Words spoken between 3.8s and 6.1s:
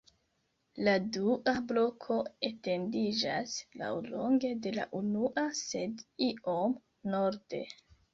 laŭlonge de la unua, sed